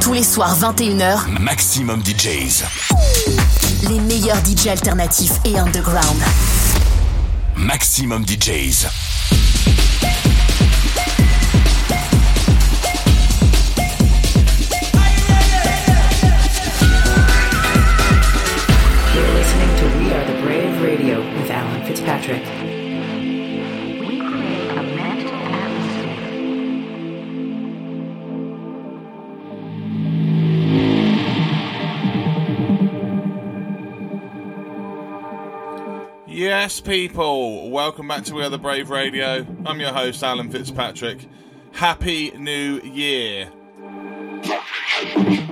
[0.00, 2.64] Tous les soirs 21h, Maximum DJs.
[3.88, 6.20] Les meilleurs DJs alternatifs et underground.
[7.56, 8.86] Maximum DJs.
[19.14, 22.57] You're listening to We Are the Brave Radio with Alan Fitzpatrick.
[36.68, 39.46] Yes, people, welcome back to We Are the Brave Radio.
[39.64, 41.26] I'm your host, Alan Fitzpatrick.
[41.72, 43.50] Happy New Year.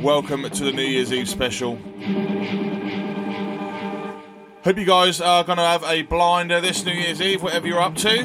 [0.03, 1.77] Welcome to the New Year's Eve special.
[4.63, 7.81] Hope you guys are going to have a blinder this New Year's Eve, whatever you're
[7.81, 8.25] up to.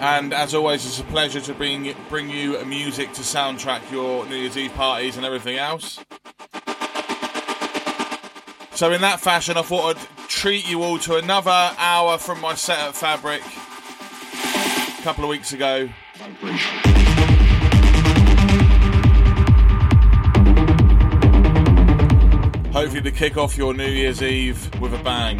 [0.00, 4.34] And as always, it's a pleasure to bring, bring you music to soundtrack your New
[4.34, 6.04] Year's Eve parties and everything else.
[8.72, 12.54] So, in that fashion, I thought I'd treat you all to another hour from my
[12.54, 13.42] set at Fabric
[14.98, 15.88] a couple of weeks ago.
[22.72, 25.38] Hopefully, to kick off your New Year's Eve with a bang.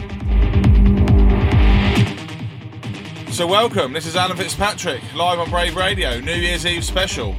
[3.32, 3.92] So, welcome.
[3.92, 7.34] This is Alan Fitzpatrick, live on Brave Radio, New Year's Eve special.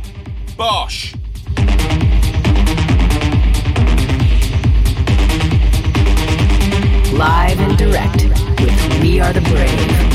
[0.58, 1.16] Bosh!
[7.16, 8.26] Live and direct
[8.60, 10.15] with We Are the Brave.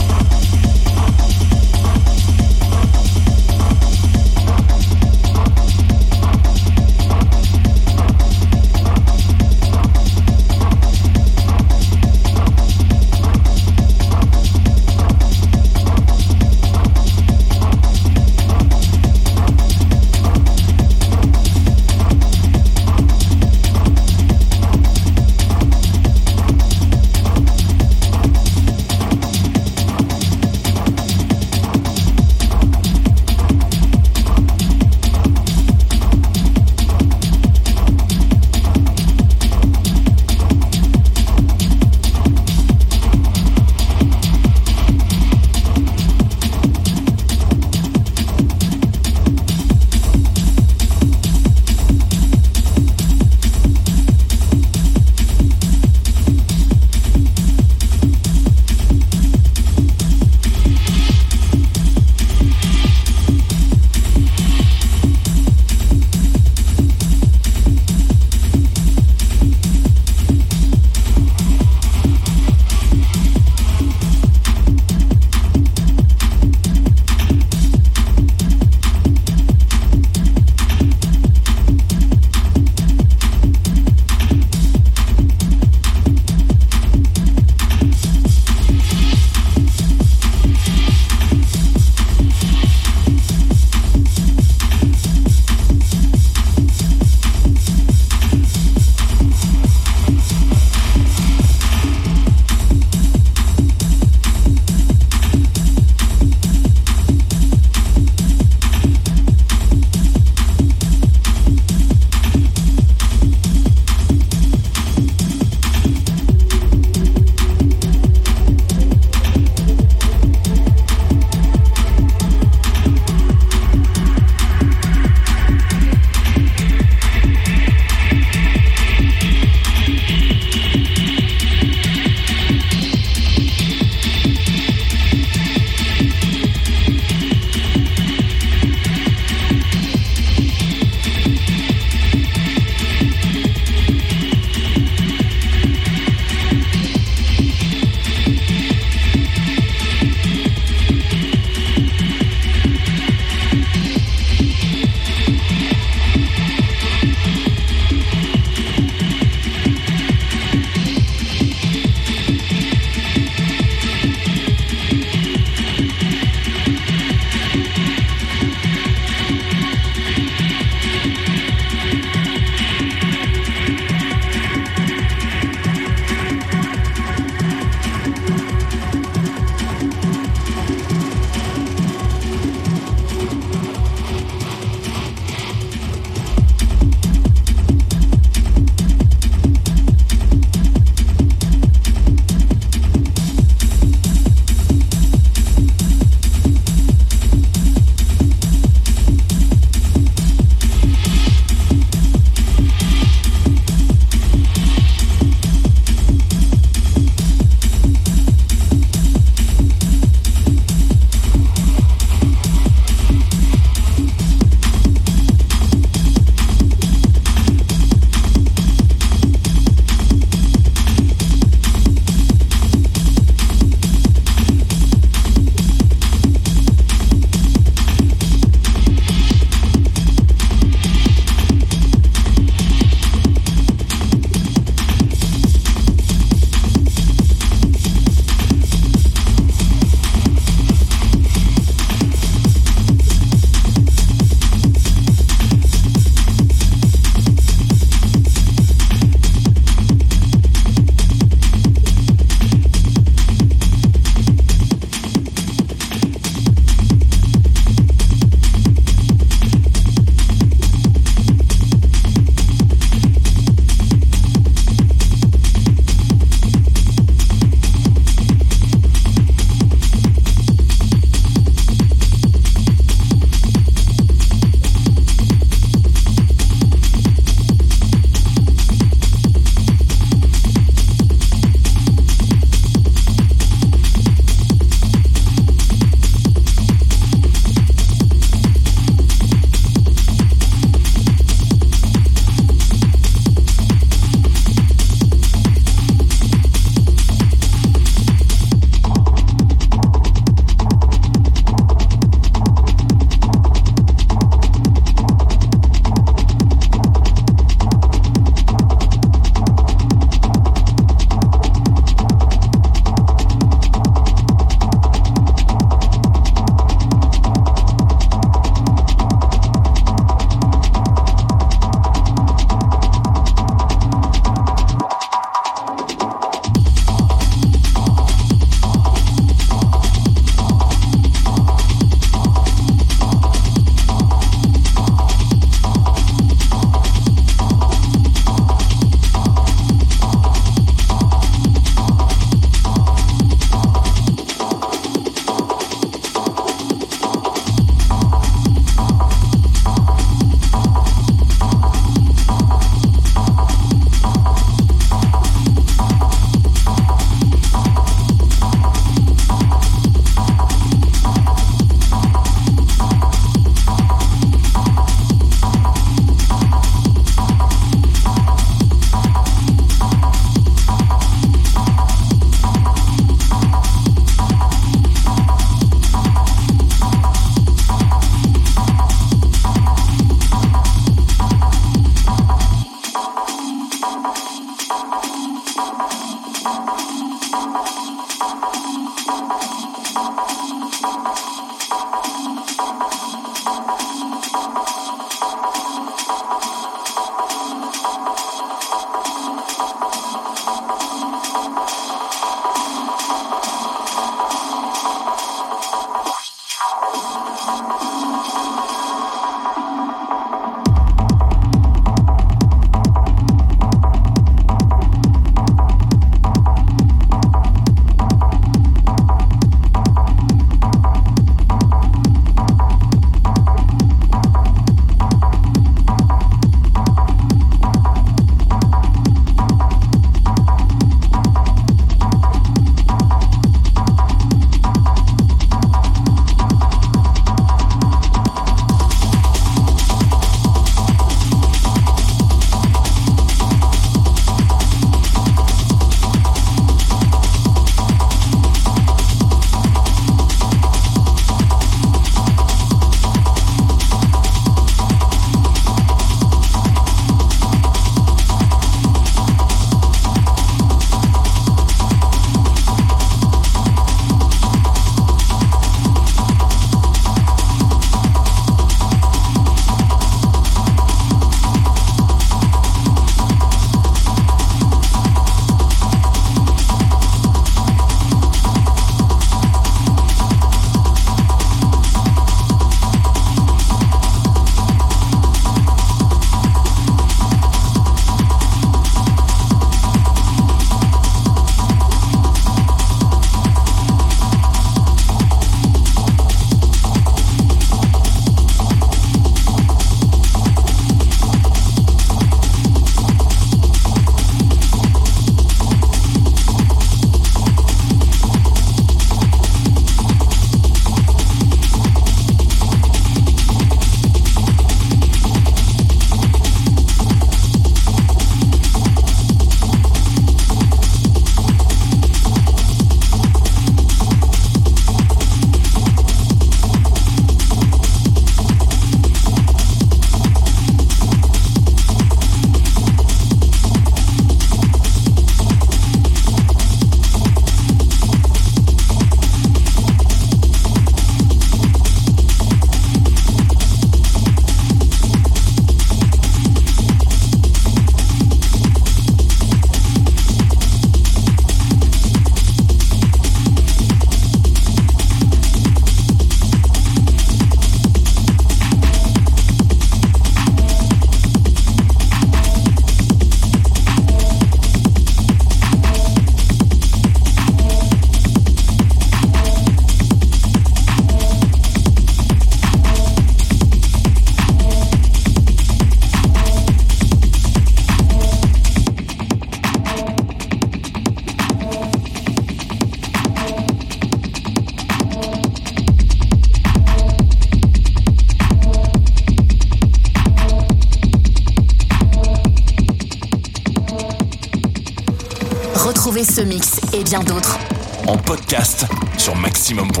[597.19, 597.59] D'autres
[598.07, 598.85] en podcast
[599.17, 600.00] sur maximum.fr.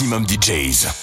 [0.00, 0.99] Maximum DJs.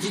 [0.00, 0.10] You